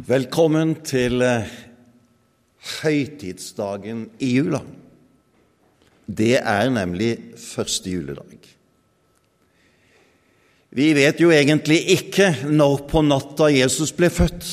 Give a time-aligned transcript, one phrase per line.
[0.00, 1.48] Velkommen til eh,
[2.80, 4.60] høytidsdagen i jula.
[6.06, 8.46] Det er nemlig første juledag.
[10.78, 14.46] Vi vet jo egentlig ikke når på natta Jesus ble født.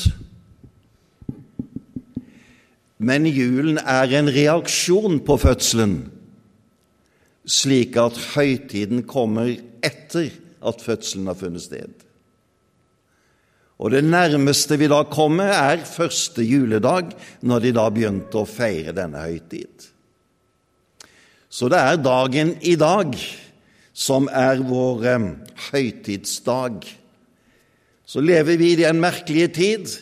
[2.98, 5.96] Men julen er en reaksjon på fødselen,
[7.46, 10.28] slik at høytiden kommer etter
[10.60, 12.07] at fødselen har funnet sted.
[13.78, 17.12] Og det nærmeste vi da kommer, er første juledag,
[17.46, 19.86] når de da begynte å feire denne høytid.
[21.48, 23.14] Så det er dagen i dag
[23.98, 25.28] som er vår eh,
[25.70, 26.84] høytidsdag.
[28.08, 29.94] Så lever vi i den merkelige tid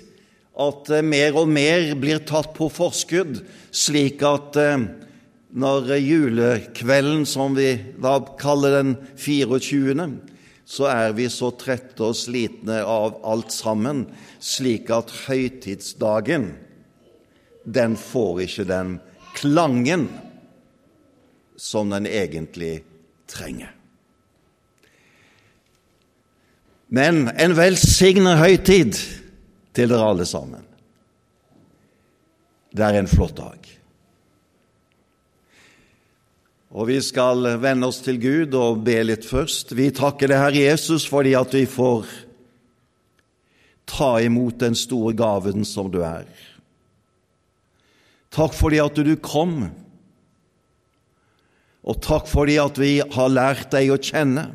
[0.56, 4.88] at eh, mer og mer blir tatt på forskudd, slik at eh,
[5.56, 10.08] når julekvelden, som vi da kaller den 24.,
[10.66, 14.02] så er vi så trette og slitne av alt sammen,
[14.42, 16.50] slik at høytidsdagen,
[17.62, 18.96] den får ikke den
[19.36, 20.08] klangen
[21.56, 22.80] som den egentlig
[23.30, 23.70] trenger.
[26.86, 28.98] Men en velsignet høytid
[29.74, 30.62] til dere alle sammen.
[32.70, 33.58] Det er en flott dag.
[36.74, 39.74] Og vi skal vende oss til Gud og be litt først.
[39.78, 42.08] Vi takker deg, Herre Jesus, fordi at vi får
[43.86, 46.26] ta imot den store gaven som du er.
[48.34, 49.68] Takk fordi at du kom,
[51.86, 54.48] og takk fordi at vi har lært deg å kjenne.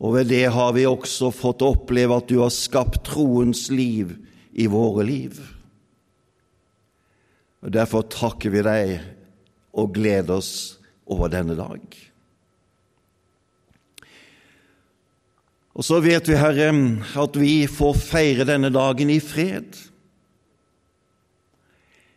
[0.00, 4.16] Og ved det har vi også fått oppleve at du har skapt troens liv
[4.56, 5.36] i våre liv.
[7.64, 8.96] Og Derfor takker vi deg
[9.76, 10.52] og glede oss
[11.06, 11.82] over denne dag.
[15.76, 16.70] Og så vet vi, Herre,
[17.20, 19.76] at vi får feire denne dagen i fred.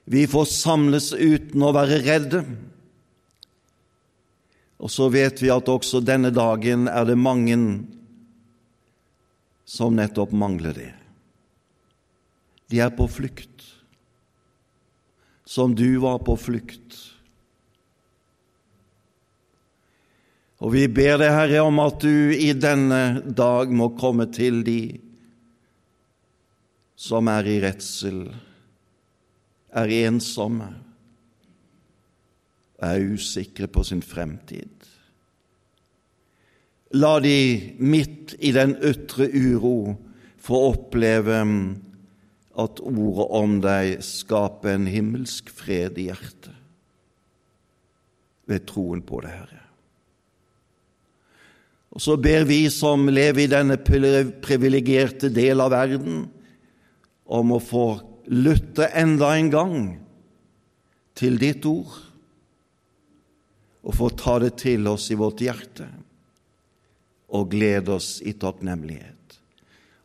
[0.09, 2.43] Vi får samles uten å være redde.
[4.79, 7.59] Og så vet vi at også denne dagen er det mange
[9.67, 10.93] som nettopp mangler det.
[12.71, 13.65] De er på flukt,
[15.43, 17.08] som du var på flukt.
[20.59, 24.81] Og vi ber deg, Herre, om at du i denne dag må komme til de
[26.99, 28.25] som er i redsel,
[29.71, 30.67] er ensomme,
[32.83, 34.87] er usikre på sin fremtid.
[36.99, 37.39] La de
[37.79, 39.93] midt i den ytre uro
[40.41, 41.39] få oppleve
[42.59, 46.55] at ordet om deg skaper en himmelsk fred i hjertet
[48.49, 49.68] ved troen på det, Herre.
[51.89, 56.27] Og så ber vi som lever i denne privilegerte del av verden,
[57.29, 57.87] om å få
[58.29, 59.75] lytte enda en gang
[61.17, 61.95] til ditt ord,
[63.79, 65.87] og få ta det til oss i vårt hjerte
[67.33, 69.37] og glede oss i takknemlighet.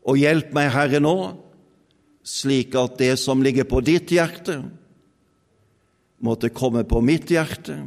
[0.09, 1.17] Og hjelp meg, Herre, nå,
[2.25, 4.61] slik at det som ligger på ditt hjerte,
[6.25, 7.83] måtte komme på mitt hjerte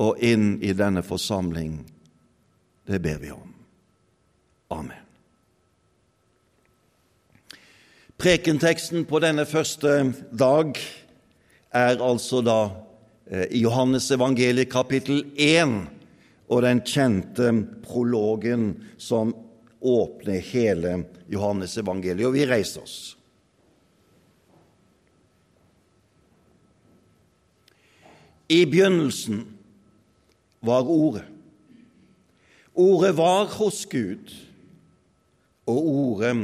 [0.00, 1.80] og inn i denne forsamling
[2.86, 3.54] det ber vi om.
[4.68, 5.06] Amen.
[8.20, 10.76] Prekenteksten på denne første dag
[11.72, 12.58] er altså da
[13.30, 15.72] eh, i Johannes evangeliet kapittel 1
[16.50, 17.52] og den kjente
[17.86, 19.32] prologen som
[19.80, 20.98] åpner hele
[21.32, 22.26] Johannes evangeliet.
[22.28, 22.98] Og vi reiser oss.
[28.50, 29.44] I begynnelsen
[30.60, 31.24] var Ordet.
[32.80, 34.32] Ordet var hos Gud,
[35.68, 36.36] og ordet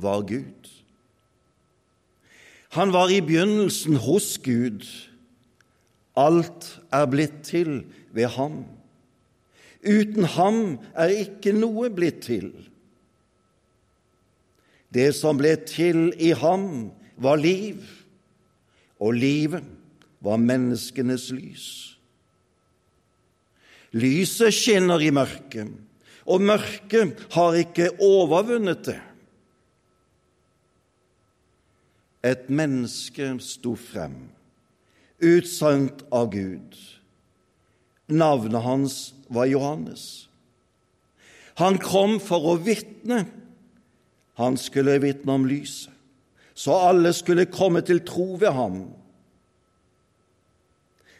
[0.00, 0.70] var Gud.
[2.72, 4.86] Han var i begynnelsen hos Gud.
[6.16, 7.82] Alt er blitt til
[8.16, 8.62] ved ham.
[9.84, 12.52] Uten ham er ikke noe blitt til.
[14.92, 17.80] Det som ble til i ham, var liv,
[19.00, 19.64] og livet
[20.24, 21.66] var menneskenes lys.
[23.92, 25.68] Lyset skinner i mørket,
[26.26, 29.00] og mørket har ikke overvunnet det.
[32.22, 34.14] Et menneske sto frem,
[35.22, 36.76] utsendt av Gud.
[38.12, 38.98] Navnet hans
[39.32, 40.28] var Johannes.
[41.58, 43.24] Han kom for å vitne.
[44.38, 45.90] Han skulle vitne om lyset,
[46.54, 48.78] så alle skulle komme til tro ved ham.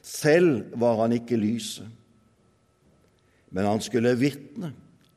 [0.03, 1.91] Selv var han ikke lyset
[3.53, 4.73] men han skulle vitne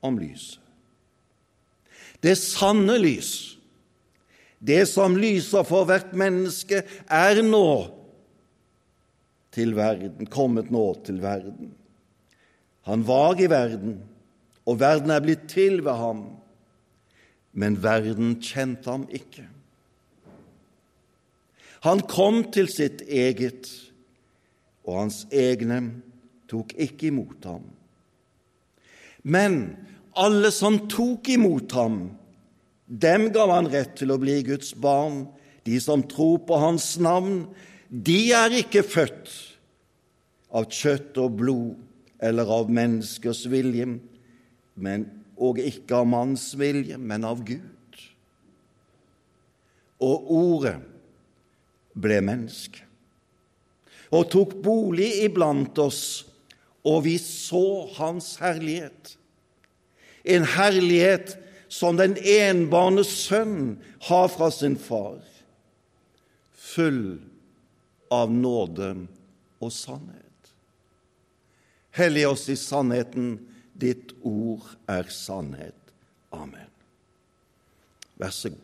[0.05, 0.61] om lyset.
[2.23, 3.51] Det sanne lys,
[4.65, 6.79] Det som lyser for hvert menneske,
[7.11, 7.91] er nå
[9.53, 11.75] til verden, kommet nå til verden.
[12.87, 13.99] Han var i verden,
[14.65, 16.23] og verden er blitt til ved ham,
[17.53, 19.45] men verden kjente ham ikke.
[21.85, 23.69] Han kom til sitt eget,
[24.85, 25.79] og hans egne
[26.49, 27.67] tok ikke imot ham.
[29.21, 29.75] Men
[30.15, 31.99] alle som tok imot ham,
[32.85, 35.25] dem gav han rett til å bli Guds barn.
[35.65, 37.47] De som tror på hans navn,
[37.89, 39.31] de er ikke født
[40.55, 43.87] av kjøtt og blod eller av menneskers vilje,
[44.75, 48.01] men, og ikke av manns vilje, men av Gud.
[50.05, 50.77] Og ordet
[51.95, 52.85] ble menneske
[54.15, 56.25] og tok bolig iblant oss,
[56.85, 59.15] og vi så Hans herlighet.
[60.25, 61.35] En herlighet
[61.69, 63.77] som den enbårne sønn
[64.07, 65.21] har fra sin far,
[66.53, 67.17] full
[68.13, 68.91] av nåde
[69.61, 70.21] og sannhet.
[71.95, 73.37] Hellig oss i sannheten,
[73.75, 75.77] ditt ord er sannhet.
[76.35, 76.71] Amen.
[78.19, 78.61] Vær så god.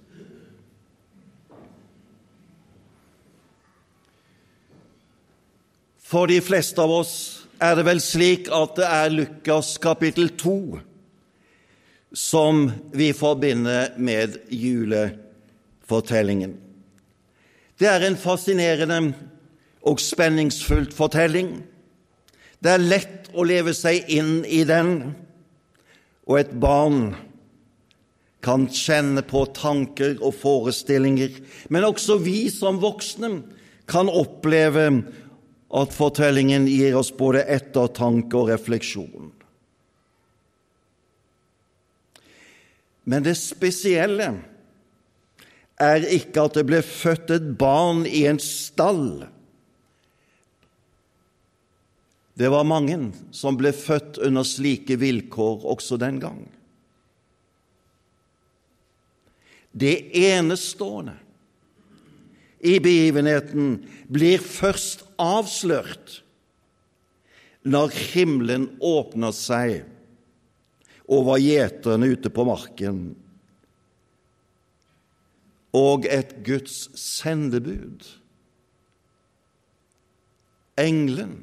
[6.11, 7.13] For de fleste av oss
[7.63, 10.55] er det vel slik at det er Lukas kapittel 2
[12.13, 16.57] som vi forbinder med julefortellingen.
[17.79, 19.13] Det er en fascinerende
[19.87, 21.63] og spenningsfullt fortelling.
[22.61, 25.15] Det er lett å leve seg inn i den,
[26.29, 27.15] og et barn
[28.45, 31.31] kan kjenne på tanker og forestillinger,
[31.69, 33.41] men også vi som voksne
[33.89, 34.87] kan oppleve
[35.71, 39.31] at fortellingen gir oss både ettertanke og refleksjon.
[43.03, 44.29] Men det spesielle
[45.81, 49.23] er ikke at det ble født et barn i en stall.
[52.37, 52.97] Det var mange
[53.35, 56.45] som ble født under slike vilkår også den gang.
[59.71, 61.15] Det enestående
[62.61, 63.79] i begivenheten
[64.11, 66.19] blir først avslørt
[67.63, 69.81] når himmelen åpner seg
[71.11, 73.01] over gjeterne ute på marken,
[75.75, 78.07] og et Guds sendebud,
[80.79, 81.41] engelen,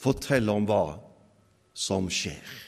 [0.00, 0.84] forteller om hva
[1.76, 2.60] som skjer.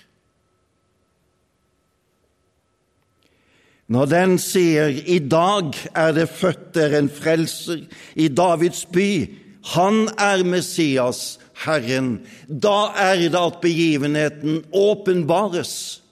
[3.93, 7.85] Når den sier 'I dag er det født der en frelser
[8.17, 9.31] i Davids by',
[9.77, 16.03] han er Messias, Herren, da er det at begivenheten åpenbares.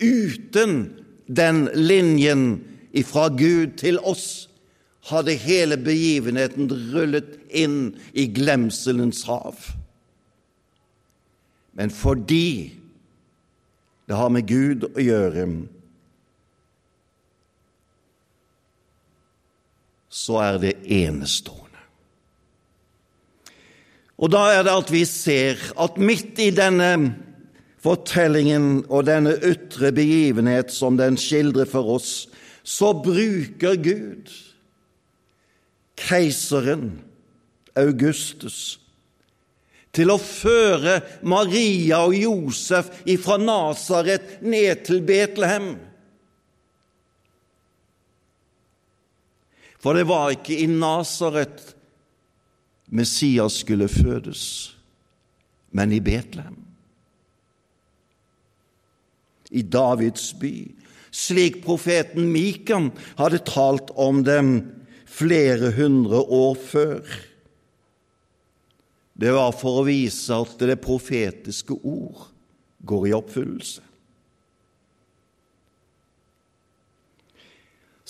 [0.00, 0.74] Uten
[1.26, 2.44] den linjen
[2.92, 4.48] ifra Gud til oss
[5.10, 9.56] hadde hele begivenheten rullet inn i glemselens hav.
[11.72, 12.76] Men fordi
[14.10, 15.46] det har med Gud å gjøre,
[20.10, 21.69] så er det enestående.
[24.20, 26.90] Og da er det at vi ser at midt i denne
[27.80, 32.28] fortellingen og denne ytre begivenhet som den skildrer for oss,
[32.60, 34.28] så bruker Gud
[36.00, 37.00] keiseren
[37.78, 38.76] Augustus
[39.96, 42.92] til å føre Maria og Josef
[43.24, 45.72] fra Nasaret ned til Betlehem.
[49.80, 51.72] For det var ikke i Nasaret
[52.90, 54.76] Messias skulle fødes,
[55.70, 56.58] men i Betlehem.
[59.50, 60.54] I Davids by,
[61.10, 64.52] slik profeten Mikan hadde talt om dem
[65.10, 67.18] flere hundre år før.
[69.20, 72.26] Det var for å vise at det profetiske ord
[72.86, 73.82] går i oppfyllelse.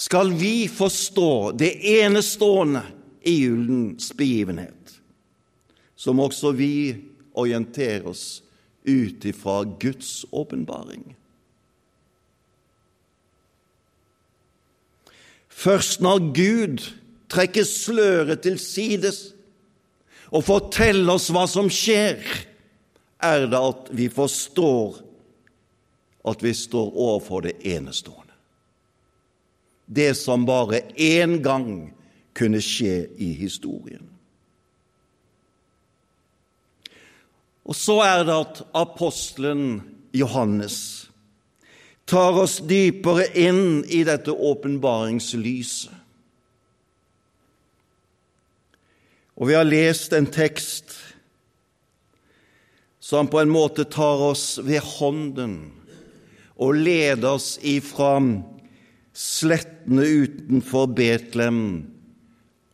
[0.01, 2.87] Skal vi forstå det enestående
[3.23, 5.01] i julens begivenhet,
[5.97, 6.97] så må også vi
[7.37, 8.43] orientere oss
[8.89, 11.05] ut ifra Guds åpenbaring.
[15.49, 16.87] Først når Gud
[17.31, 19.35] trekker sløret til sides
[20.31, 22.23] og forteller oss hva som skjer,
[23.21, 25.03] er det at vi forstår
[26.31, 28.33] at vi står overfor det enestående.
[29.91, 31.91] Det som bare én gang
[32.37, 34.07] kunne skje i historien.
[37.71, 39.81] Og så er det at apostelen
[40.17, 41.07] Johannes
[42.11, 45.95] tar oss dypere inn i dette åpenbaringslyset.
[49.41, 50.99] Og vi har lest en tekst
[53.01, 55.55] som på en måte tar oss ved hånden
[56.61, 58.19] og leder oss ifra
[59.17, 61.63] slettene utenfor Betlehem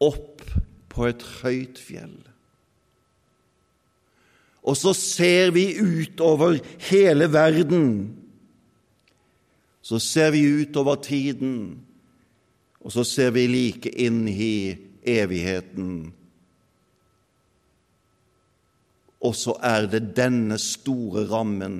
[0.02, 0.42] opp
[0.92, 2.16] på et høyt fjell.
[4.66, 8.16] Og så ser vi utover hele verden.
[9.82, 11.78] Så ser vi utover tiden,
[12.82, 14.74] og så ser vi like inn i
[15.06, 15.92] evigheten.
[19.22, 21.78] Og så er det denne store rammen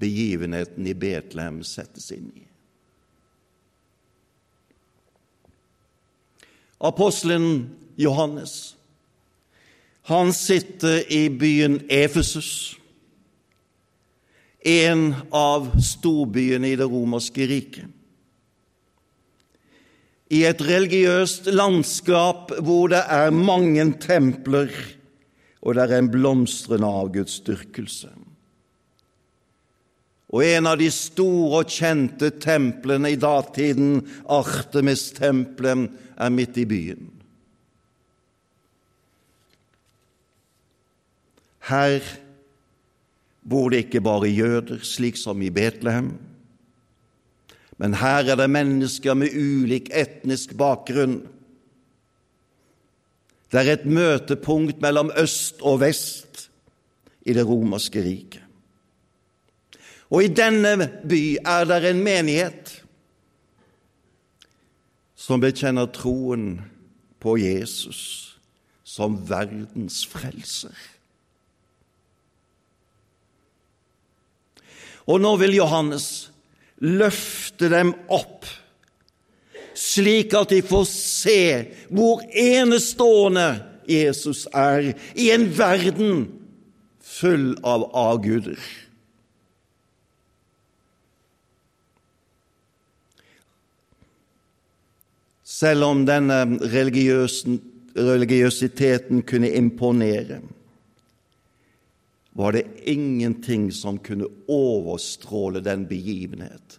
[0.00, 2.49] begivenheten i Betlehem settes inn i.
[6.80, 7.70] Apostelen
[8.00, 8.74] Johannes
[10.10, 12.76] han sitter i byen Efesus,
[14.60, 17.86] en av storbyene i det romerske riket.
[20.30, 24.74] I et religiøst landskap hvor det er mange templer,
[25.62, 28.10] og det er en blomstrende avgudsdyrkelse.
[30.30, 35.90] Og en av de store og kjente templene i datiden, Artemis-tempelet,
[36.20, 37.08] er midt i byen.
[41.70, 42.04] Her
[43.48, 46.12] bor det ikke bare jøder, slik som i Betlehem,
[47.80, 51.22] men her er det mennesker med ulik etnisk bakgrunn.
[53.50, 56.50] Det er et møtepunkt mellom øst og vest
[57.24, 58.44] i det romerske riket.
[60.10, 62.74] Og i denne by er det en menighet
[65.30, 66.56] som bekjenner troen
[67.22, 68.00] på Jesus
[68.82, 70.74] som verdens frelser.
[75.06, 76.08] Og nå vil Johannes
[76.82, 78.48] løfte dem opp,
[79.78, 81.40] slik at de får se
[81.94, 83.48] hvor enestående
[83.86, 86.26] Jesus er i en verden
[87.06, 88.58] full av avguder.
[95.60, 96.44] Selv om denne
[97.92, 100.40] religiøsiteten kunne imponere,
[102.32, 106.78] var det ingenting som kunne overstråle den begivenhet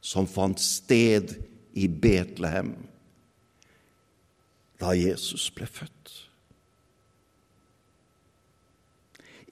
[0.00, 1.34] som fant sted
[1.76, 2.74] i Betlehem
[4.80, 6.12] da Jesus ble født.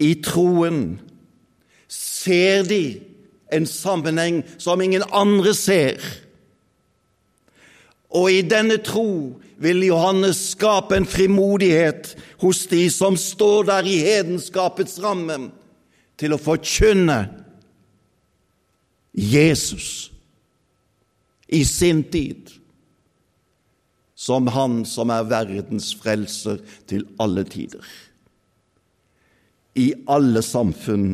[0.00, 1.00] I troen
[1.88, 3.00] ser de
[3.54, 6.23] en sammenheng som ingen andre ser.
[8.14, 13.98] Og i denne tro vil Johannes skape en frimodighet hos de som står der i
[14.04, 15.48] hedenskapets ramme,
[16.14, 17.24] til å forkynne
[19.18, 20.12] Jesus
[21.50, 22.52] i sin tid
[24.14, 27.82] som Han som er verdens frelser til alle tider.
[29.74, 31.08] I alle samfunn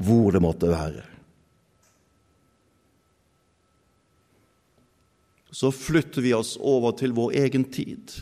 [0.00, 1.11] hvor det måtte være.
[5.52, 8.14] Så flytter vi oss over til vår egen tid.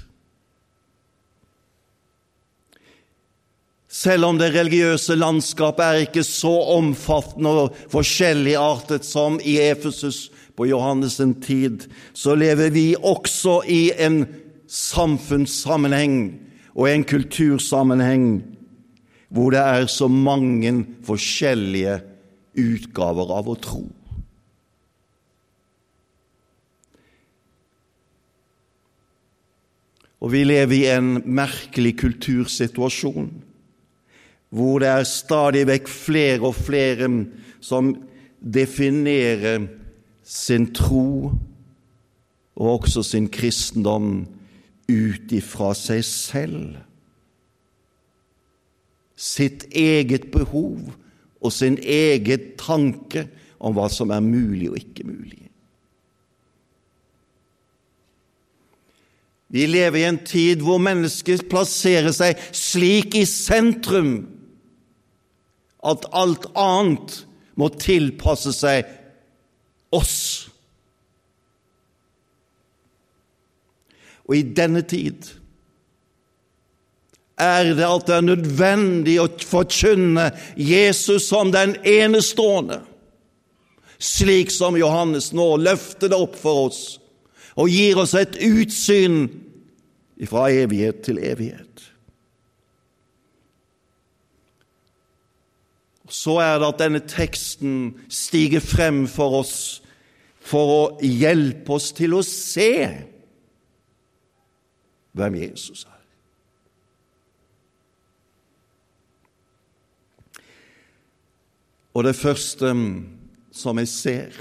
[3.91, 10.69] Selv om det religiøse landskapet er ikke så omfattende og forskjelligartet som i Efesus på
[10.71, 14.23] Johannes' tid, så lever vi også i en
[14.71, 16.39] samfunnssammenheng
[16.75, 18.29] og en kultursammenheng
[19.31, 20.73] hvor det er så mange
[21.07, 22.01] forskjellige
[22.59, 23.85] utgaver av å tro.
[30.21, 33.31] Og vi lever i en merkelig kultursituasjon
[34.51, 37.07] hvor det er stadig vekk flere og flere
[37.63, 37.93] som
[38.43, 39.69] definerer
[40.27, 41.31] sin tro
[42.61, 44.25] og også sin kristendom
[44.91, 46.81] ut ifra seg selv.
[49.15, 50.91] Sitt eget behov
[51.41, 53.29] og sin egen tanke
[53.61, 55.50] om hva som er mulig og ikke mulig.
[59.51, 64.13] Vi lever i en tid hvor mennesket plasserer seg slik i sentrum
[65.83, 67.17] at alt annet
[67.59, 68.87] må tilpasse seg
[69.91, 70.21] oss.
[74.31, 75.33] Og i denne tid
[77.41, 82.85] er det at det er nødvendig å forkynne Jesus som den enestående,
[83.99, 87.00] slik som Johannes nå løfter det opp for oss
[87.61, 89.27] og gir oss et utsyn
[90.29, 91.67] fra evighet til evighet.
[96.11, 99.55] Så er det at denne teksten stiger frem for oss
[100.41, 102.73] for å hjelpe oss til å se
[105.15, 105.99] hvem Jesus er.
[111.95, 112.73] Og det første
[113.61, 114.37] som jeg ser,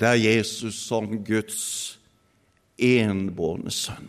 [0.00, 1.98] det er Jesus som Guds
[2.80, 4.08] enbårne sønn.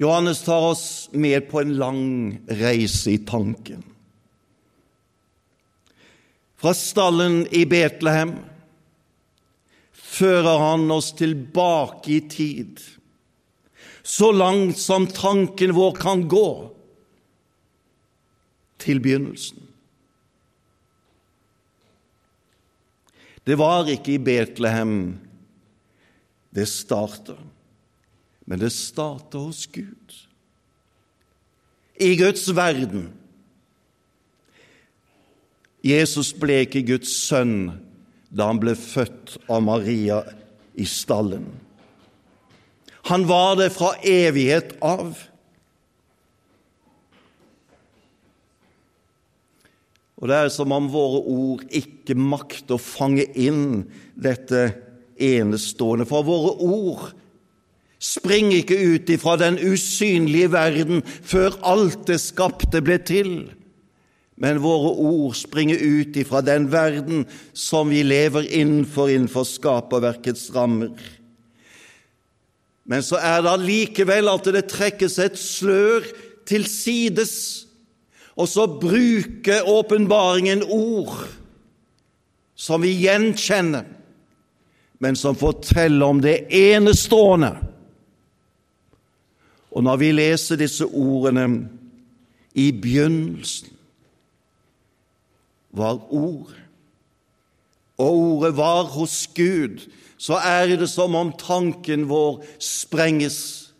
[0.00, 2.04] Johannes tar oss med på en lang
[2.60, 3.82] reise i tanken.
[6.60, 8.34] Fra stallen i Betlehem
[9.92, 12.80] fører han oss tilbake i tid,
[14.02, 16.48] så langt som tanken vår kan gå,
[18.80, 19.69] til begynnelsen.
[23.46, 25.18] Det var ikke i Betlehem
[26.50, 27.38] det starter,
[28.46, 30.16] men det starter hos Gud.
[32.00, 33.10] I Guds verden.
[35.86, 37.70] Jesus ble ikke Guds sønn
[38.30, 40.20] da han ble født av Maria
[40.74, 41.46] i stallen.
[43.10, 45.16] Han var det fra evighet av.
[50.20, 54.66] Og det er som om våre ord ikke makter å fange inn dette
[55.20, 56.04] enestående.
[56.08, 57.06] For våre ord
[58.00, 63.32] springer ikke ut ifra den usynlige verden før alt det skapte ble til
[64.40, 70.94] men våre ord springer ut ifra den verden som vi lever innenfor, innenfor skaperverkets rammer.
[72.88, 76.08] Men så er det allikevel at det trekkes et slør
[76.48, 77.34] til sides,
[78.40, 81.26] og så bruker åpenbaringen ord
[82.56, 83.84] som vi gjenkjenner,
[85.00, 87.54] men som forteller om det enestående.
[89.70, 91.46] Og når vi leser disse ordene
[92.58, 93.76] i begynnelsen
[95.70, 96.50] var Ord,
[98.00, 99.84] og Ordet var hos Gud,
[100.18, 103.70] så er det som om tanken vår sprenges.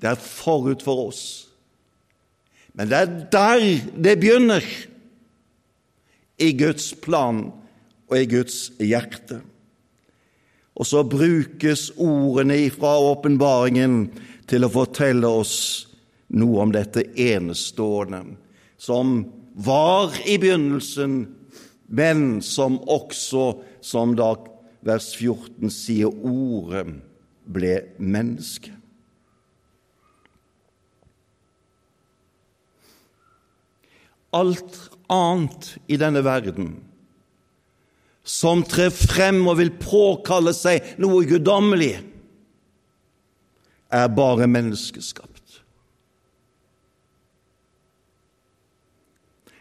[0.00, 1.43] Det er forut for oss.
[2.74, 3.64] Men det er der
[4.04, 4.64] det begynner,
[6.38, 7.44] i Guds plan
[8.10, 9.38] og i Guds hjerte.
[10.74, 14.08] Og så brukes ordene fra åpenbaringen
[14.50, 15.54] til å fortelle oss
[16.34, 18.24] noe om dette enestående,
[18.76, 19.20] som
[19.54, 21.20] var i begynnelsen,
[21.86, 23.52] men som også,
[23.84, 24.32] som da
[24.84, 26.88] vers 14 sier, ordet
[27.46, 28.74] ble menneske.
[34.34, 36.74] Alt annet i denne verden
[38.24, 41.98] som trer frem og vil påkalle seg noe guddommelig,
[43.92, 45.60] er bare menneskeskapt.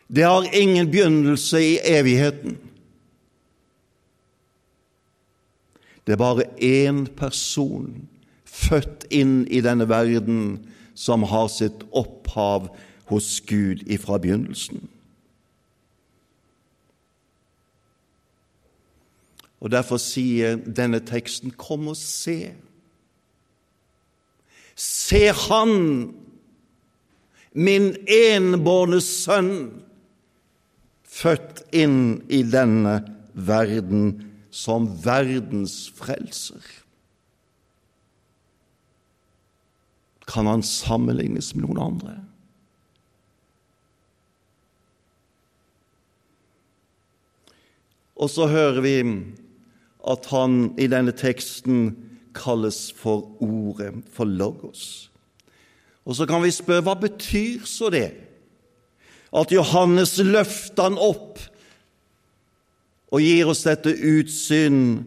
[0.07, 2.55] Det har ingen begynnelse i evigheten.
[6.07, 8.07] Det er bare én person
[8.45, 10.41] født inn i denne verden
[10.95, 12.69] som har sitt opphav
[13.11, 14.89] hos Gud ifra begynnelsen.
[19.63, 22.53] Og Derfor sier denne teksten 'Kom og se'.
[24.75, 26.13] Se Han,
[27.53, 29.83] min enbårne sønn,
[31.03, 36.61] født inn i denne verden som verdens frelser.
[40.27, 42.22] Kan han sammenlignes med noen andre?
[48.15, 48.97] Og så hører vi
[50.09, 51.95] at han i denne teksten
[52.35, 55.09] kalles for Ordet, for Logos.
[56.05, 58.11] Og så kan vi spørre hva betyr så det?
[59.33, 61.41] at Johannes løfter han opp
[63.13, 65.03] og gir oss dette utsyn.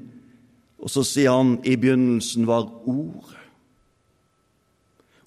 [0.83, 3.43] Og så sier han i begynnelsen var Ordet.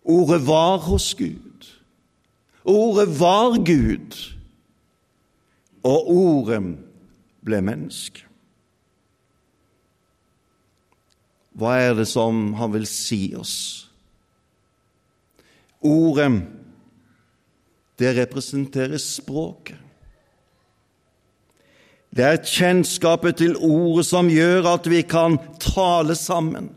[0.10, 1.68] Ordet var hos Gud.
[2.70, 4.16] Ordet var Gud,
[5.84, 6.64] og Ordet
[7.46, 8.26] ble menneske.
[11.60, 13.58] Hva er det som han vil si oss?
[15.84, 16.32] Ordet
[18.00, 19.76] det representerer språket.
[22.16, 26.72] Det er kjennskapet til ordet som gjør at vi kan tale sammen.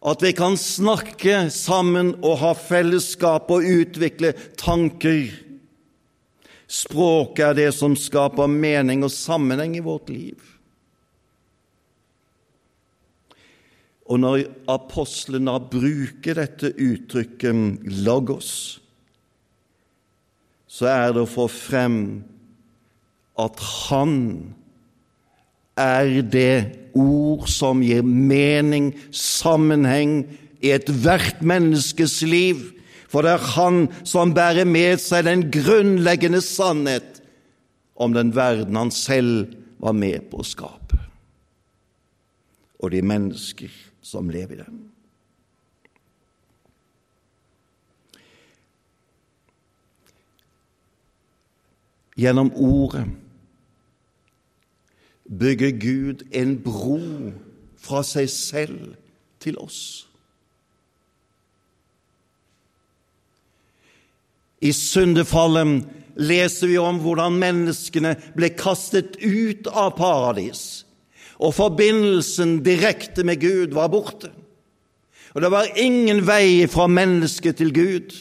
[0.00, 5.28] At vi kan snakke sammen og ha fellesskap og utvikle tanker.
[6.70, 10.38] Språket er det som skaper mening og sammenheng i vårt liv.
[14.10, 18.80] Og når apostlene bruker dette uttrykket 'logos',
[20.70, 22.22] så er det å få frem
[23.38, 24.54] at Han
[25.76, 30.26] er det ord som gir mening, sammenheng,
[30.60, 32.79] i ethvert menneskes liv.
[33.10, 37.18] For det er Han som bærer med seg den grunnleggende sannhet
[38.00, 39.50] om den verden han selv
[39.82, 40.98] var med på å skape,
[42.80, 43.72] og de mennesker
[44.04, 44.78] som lever i den.
[52.20, 53.06] Gjennom Ordet
[55.24, 57.00] bygger Gud en bro
[57.80, 58.94] fra seg selv
[59.40, 60.09] til oss.
[64.60, 65.86] I syndefallet
[66.20, 70.84] leser vi om hvordan menneskene ble kastet ut av paradis,
[71.40, 74.28] og forbindelsen direkte med Gud var borte.
[75.32, 78.12] Og det var ingen vei fra mennesket til Gud.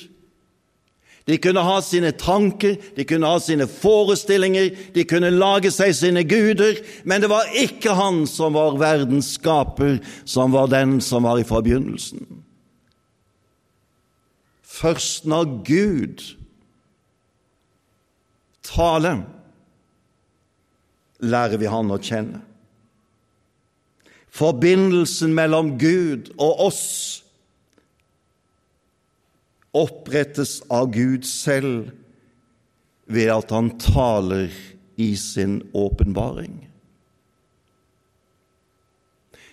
[1.30, 6.24] De kunne ha sine tanker, de kunne ha sine forestillinger, de kunne lage seg sine
[6.26, 11.42] guder, men det var ikke han som var verdens skaper, som var den som var
[11.42, 12.24] i forbegynnelsen.
[14.80, 16.22] Først når Gud
[18.64, 19.26] taler,
[21.20, 22.40] lærer vi Han å kjenne.
[24.30, 26.84] Forbindelsen mellom Gud og oss
[29.76, 31.90] opprettes av Gud selv
[33.10, 34.54] ved at han taler
[35.02, 36.56] i sin åpenbaring.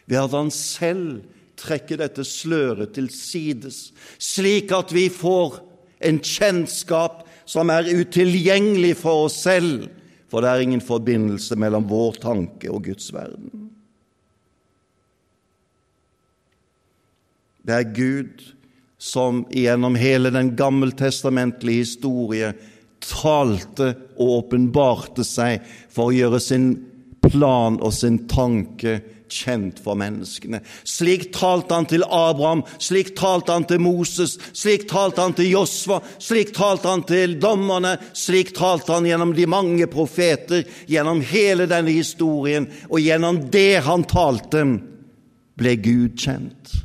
[0.07, 1.25] Ved at han selv
[1.57, 5.61] trekker dette sløret til sides, slik at vi får
[6.07, 9.87] en kjennskap som er utilgjengelig for oss selv,
[10.27, 13.71] for det er ingen forbindelse mellom vår tanke og Guds verden.
[17.67, 18.43] Det er Gud
[18.99, 22.53] som gjennom hele den gammeltestamentlige historie
[23.03, 26.69] talte og åpenbarte seg for å gjøre sin
[27.31, 29.01] plan og sin tanke
[29.33, 30.61] kjent for menneskene.
[30.87, 35.99] Slik talte han til Abraham, slik talte han til Moses, slik talte han til Josva,
[36.23, 41.95] slik talte han til dommerne, slik talte han gjennom de mange profeter, gjennom hele denne
[41.97, 44.67] historien, og gjennom det han talte,
[45.57, 46.77] ble Gud kjent.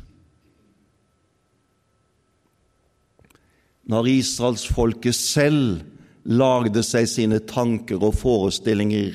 [3.92, 5.82] når israelsfolket selv
[6.24, 9.14] lagde seg sine tanker og forestillinger,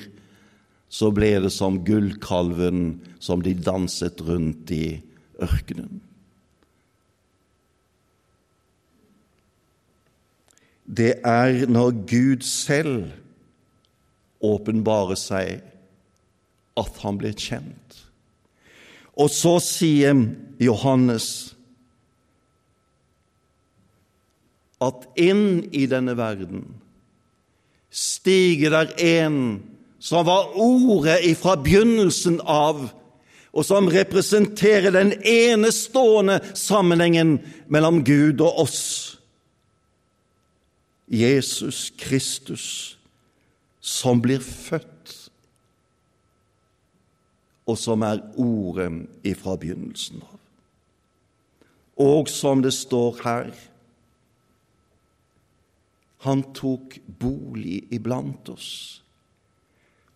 [0.90, 5.00] så ble det som gullkalven som de danset rundt i
[5.44, 6.00] ørkenen.
[10.88, 13.10] Det er når Gud selv
[14.40, 15.60] åpenbarer seg,
[16.78, 18.00] at han blir kjent.
[19.18, 20.16] Og så sier
[20.62, 21.30] Johannes
[24.84, 26.68] at inn i denne verden
[27.90, 29.40] stiger der en
[30.08, 32.86] som var ordet ifra begynnelsen av,
[33.52, 37.34] og som representerer den enestående sammenhengen
[37.68, 38.84] mellom Gud og oss.
[41.12, 42.96] Jesus Kristus,
[43.84, 45.12] som blir født,
[47.68, 48.94] og som er ordet
[49.28, 50.38] ifra begynnelsen av.
[52.00, 53.52] Og som det står her
[56.24, 59.02] han tok bolig iblant oss,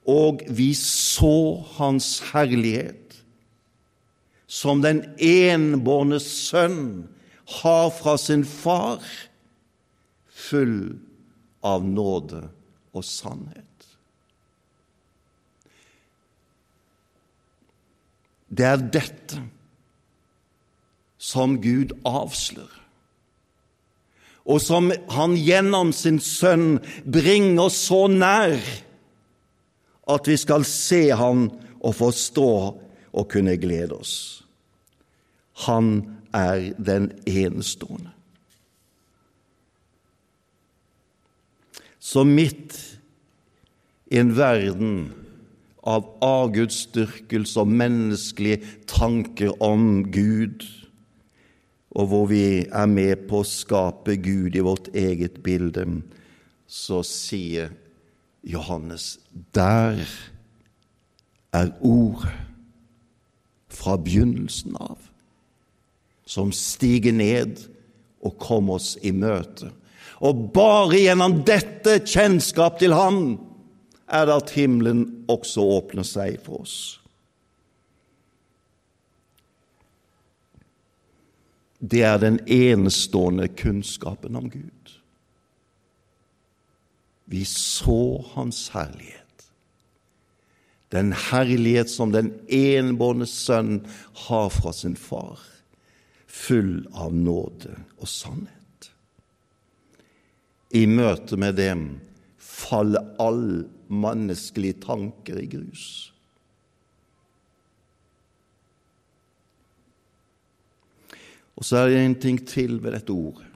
[0.10, 3.20] og vi så Hans herlighet,
[4.48, 7.08] som den enbårne sønn
[7.62, 9.04] har fra sin far,
[10.28, 10.98] full
[11.64, 12.44] av nåde
[12.92, 13.68] og sannhet.
[18.52, 19.40] Det er dette
[21.22, 22.82] som Gud avslører
[24.46, 28.58] og som han gjennom sin sønn bringer så nær
[30.10, 31.50] at vi skal se han
[31.82, 32.54] og forstå
[33.12, 34.16] og kunne glede oss.
[35.68, 38.10] Han er den enestående.
[42.00, 42.78] Så midt
[44.12, 44.96] i en verden
[45.88, 50.66] av avgudsdyrkelse og menneskelige tanker om Gud,
[51.92, 55.86] og hvor vi er med på å skape Gud i vårt eget bilde,
[56.68, 57.74] så sier
[58.44, 59.20] Johannes
[59.56, 60.02] der
[61.54, 62.32] er ordet
[63.72, 64.98] fra begynnelsen av,
[66.26, 67.62] som stiger ned
[68.22, 69.72] og kommer oss i møte.
[70.22, 73.38] Og bare gjennom dette kjennskap til Han
[74.12, 77.02] er det at himmelen også åpner seg for oss.
[81.82, 85.01] det er den enestående kunnskapen om Gud.
[87.32, 89.18] Vi så Hans herlighet.
[90.92, 93.78] Den herlighet som den enbårne sønn
[94.26, 95.40] har fra sin far,
[96.28, 98.90] full av nåde og sannhet.
[100.76, 101.86] I møte med dem
[102.36, 105.86] faller all menneskelige tanker i grus.
[111.56, 113.51] Og så er det en ting til ved dette ordet.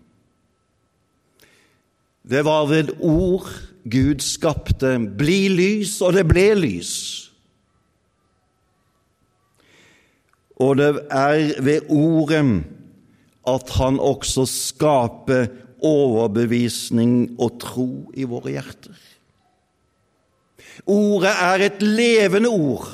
[2.29, 3.47] Det var ved ord
[3.85, 7.21] Gud skapte 'bli lys', og det ble lys.
[10.57, 12.63] Og det er ved ordet
[13.47, 15.47] at han også skaper
[15.83, 18.95] overbevisning og tro i våre hjerter.
[20.87, 22.87] Ordet er et levende ord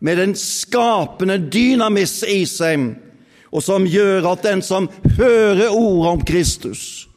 [0.00, 2.94] med den skapende dynamis i seg,
[3.50, 4.88] og som gjør at den som
[5.18, 7.08] hører ordet om Kristus,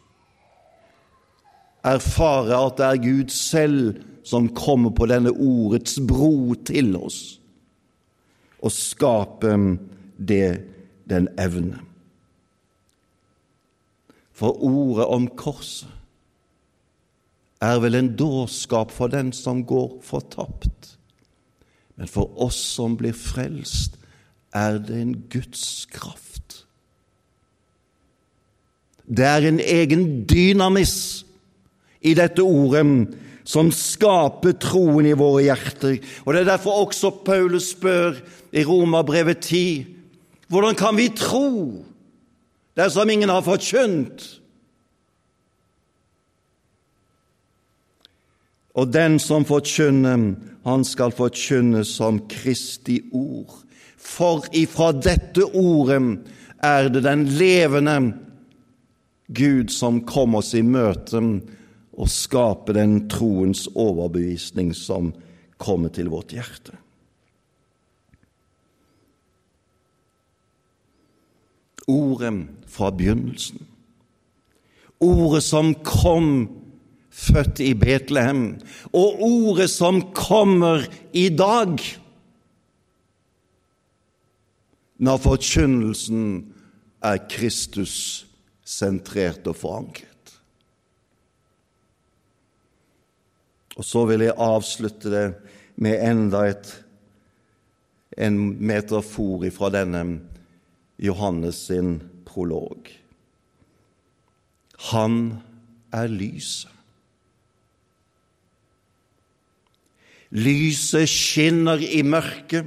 [1.88, 3.97] erfarer at det er Gud selv
[4.28, 7.19] som kommer på denne ordets bro til oss
[8.58, 9.54] og skape
[10.17, 10.63] det
[11.08, 11.84] den evner.
[14.38, 15.93] For ordet om korset
[17.62, 20.97] er vel en dårskap for den som går fortapt.
[21.97, 23.97] Men for oss som blir frelst,
[24.54, 26.65] er det en Guds kraft.
[29.08, 31.26] Det er en egen dynamis
[32.08, 32.86] i dette ordet
[33.48, 36.00] som skaper troen i våre hjerter.
[36.26, 38.17] Og Det er derfor også Paulus spør
[38.52, 39.93] i Romerbrevet 10
[40.48, 41.84] hvordan kan vi tro
[42.78, 44.24] dersom ingen har forkynt?
[48.78, 53.63] Og den som forkynner, han skal forkynne som Kristi ord.
[53.98, 56.00] For ifra dette ordet
[56.63, 57.98] er det den levende
[59.28, 61.20] Gud som kom oss i møte
[61.97, 65.12] og skape den troens overbevisning som
[65.57, 66.75] kommer til vårt hjerte.
[71.88, 72.33] Ordet
[72.67, 73.63] fra begynnelsen,
[74.99, 76.49] ordet som kom
[77.17, 78.57] født i Betlehem,
[78.91, 80.83] og ordet som kommer
[81.15, 81.79] i dag,
[84.97, 86.27] når forkynnelsen
[87.05, 88.25] er Kristus
[88.65, 90.16] sentrert og forankret.
[93.78, 95.26] Og så vil jeg avslutte det
[95.78, 96.72] med enda et,
[98.18, 100.02] en metafor fra denne
[100.98, 102.90] Johannes sin prolog.
[104.90, 105.38] Han
[105.94, 106.74] er lyset.
[110.34, 112.66] Lyset skinner i mørket,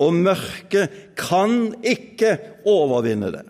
[0.00, 2.38] og mørket kan ikke
[2.70, 3.44] overvinne det.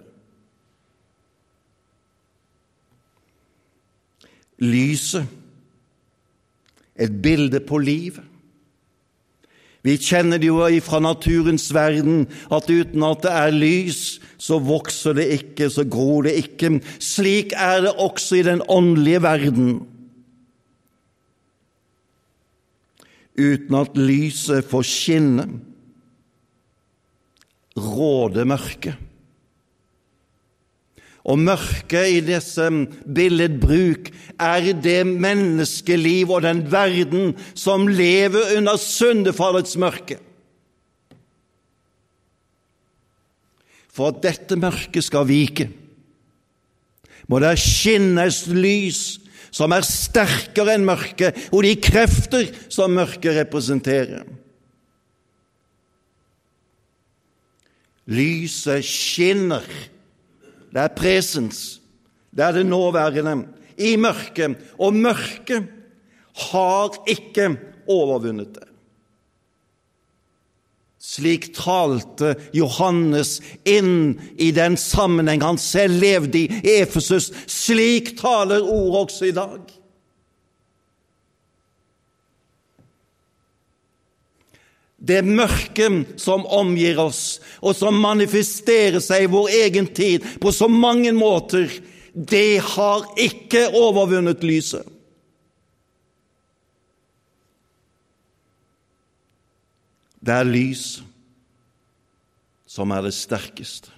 [4.65, 5.44] Lyset
[7.01, 8.25] et bilde på livet.
[9.85, 13.99] Vi kjenner det jo fra naturens verden at uten at det er lys,
[14.41, 16.79] så vokser det ikke, så gror det ikke.
[16.97, 19.69] Slik er det også i den åndelige verden.
[23.37, 25.49] Uten at lyset får skinne,
[27.77, 29.04] råder mørket.
[31.25, 32.67] Og mørket i disse
[33.17, 40.19] billedbruk er det menneskeliv og den verden som lever under syndefallets mørke.
[43.95, 45.71] For at dette mørket skal vike,
[47.31, 49.03] må det skinnes lys
[49.55, 54.27] som er sterkere enn mørket, og de krefter som mørket representerer.
[58.11, 59.65] Lyset skinner
[60.75, 61.79] det er presens.
[62.35, 63.45] Det er det nåværende.
[63.79, 64.59] I mørket.
[64.79, 65.71] Og mørket
[66.51, 67.53] har ikke
[67.91, 68.69] overvunnet det.
[71.05, 73.37] Slik talte Johannes
[73.69, 77.29] inn i den sammenheng han selv levde i Efesus.
[77.47, 79.61] Slik taler ordet også i dag.
[85.05, 90.69] Det mørket som omgir oss, og som manifesterer seg i vår egen tid på så
[90.71, 91.69] mange måter,
[92.15, 94.87] det har ikke overvunnet lyset.
[100.25, 101.03] Det er lys
[102.75, 103.91] som er det sterkeste.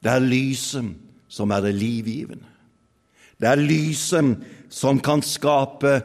[0.00, 0.94] Det er lyset
[1.28, 2.46] som er det livgivende.
[3.36, 4.38] Det er lyset
[4.72, 5.98] som kan skape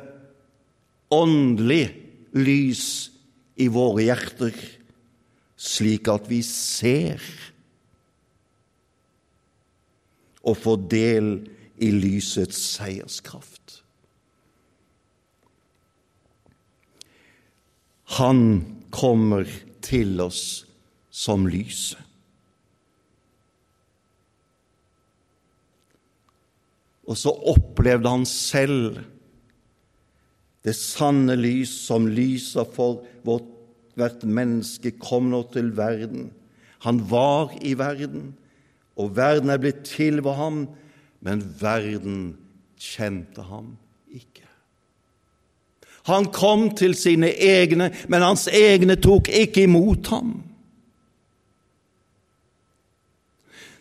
[1.14, 1.86] åndelig
[2.36, 3.11] lys
[3.62, 4.56] i våre hjerter,
[5.62, 7.22] slik at vi ser
[10.42, 11.32] og får del
[11.82, 13.82] i lysets seierskraft.
[18.18, 18.42] Han
[18.94, 19.48] kommer
[19.86, 20.66] til oss
[21.14, 22.00] som lyset.
[27.12, 29.02] Og så opplevde han selv
[30.64, 33.51] det sanne lys som lyser for vårt,
[33.96, 36.30] hvert menneske kom nå til verden.
[36.86, 38.32] Han var i verden,
[38.98, 40.64] og verden er blitt til ved ham,
[41.22, 42.22] men verden
[42.82, 43.76] kjente ham
[44.10, 44.48] ikke.
[46.10, 50.40] Han kom til sine egne, men hans egne tok ikke imot ham.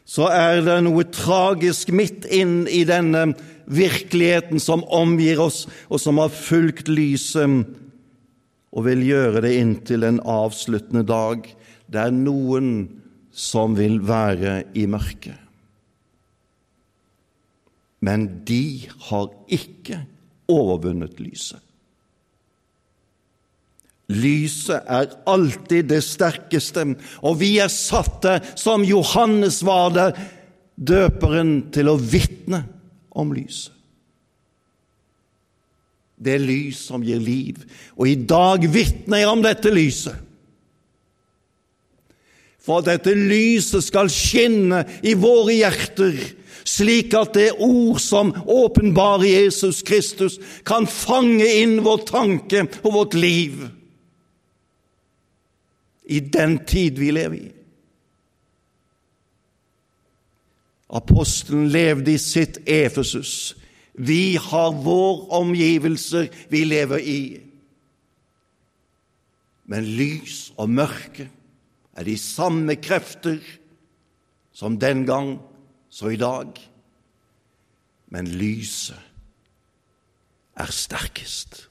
[0.04, 3.30] Så er det noe tragisk midt inn i denne
[3.70, 7.62] virkeligheten som omgir oss, og som har fulgt lyset,
[8.70, 11.46] og vil gjøre det inntil en avsluttende dag.
[11.90, 12.70] Det er noen
[13.34, 15.38] som vil være i mørket.
[18.00, 20.00] Men de har ikke
[20.50, 21.60] overvunnet lyset.
[24.10, 26.82] Lyset er alltid det sterkeste,
[27.22, 30.08] og vi er satte, som Johannes var det,
[30.74, 32.64] døperen, til å vitne
[33.14, 33.76] om lyset.
[36.20, 37.62] Det er lys som gir liv,
[37.96, 40.18] og i dag vitner jeg om dette lyset.
[42.60, 46.18] For at dette lyset skal skinne i våre hjerter,
[46.68, 50.36] slik at det ord som åpenbarer Jesus Kristus,
[50.68, 53.64] kan fange inn vår tanke og vårt liv
[56.10, 57.48] i den tid vi lever i.
[60.90, 63.54] Apostelen levde i sitt Efesus.
[63.94, 67.22] Vi har vår omgivelser vi lever i.
[69.70, 71.28] Men lys og mørke
[71.94, 73.38] er de samme krefter
[74.52, 75.38] som den gang,
[75.90, 76.54] så i dag.
[78.10, 78.98] Men lyset
[80.58, 81.66] er sterkest.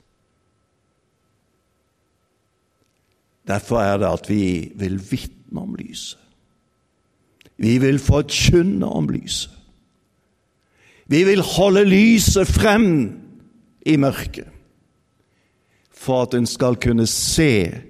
[3.48, 6.20] Derfor er det at vi vil vitne om lyset.
[7.58, 9.59] Vi vil forkynne om lyset.
[11.10, 12.86] Vi vil holde lyset frem
[13.86, 14.48] i mørket
[16.00, 17.82] for at en skal kunne se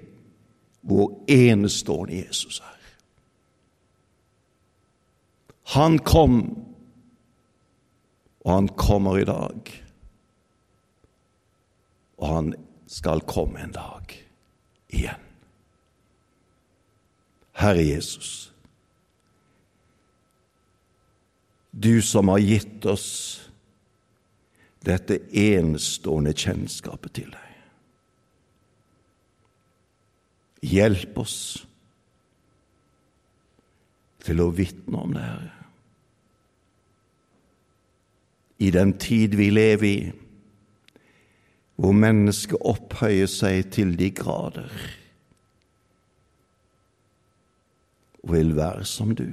[0.80, 2.80] hvor enestående Jesus er.
[5.76, 6.64] Han kom,
[8.40, 9.84] og han kommer i dag.
[12.18, 12.54] Og han
[12.86, 14.16] skal komme en dag
[14.88, 15.28] igjen.
[17.60, 18.49] Herre Jesus,
[21.80, 23.08] du som har gitt oss
[24.84, 27.46] dette enestående kjennskapet til deg.
[30.70, 31.38] Hjelp oss
[34.20, 35.56] til å vitne om det, Herre.
[38.60, 40.00] I den tid vi lever i,
[41.80, 44.68] hvor mennesket opphøyer seg til de grader
[48.20, 49.30] og vil være som du.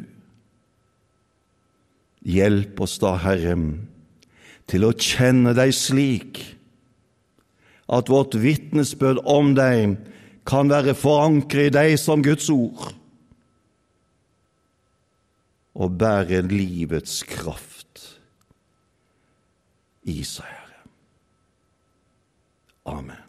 [2.27, 3.55] Hjelp oss da, Herre,
[4.67, 6.41] til å kjenne deg slik
[7.87, 9.95] at vårt vitnesbyrd om deg
[10.47, 12.91] kan være forankret i deg som Guds ord,
[15.77, 18.03] og bære livets kraft
[20.07, 20.83] i seg, Herre.
[22.87, 23.26] Amen.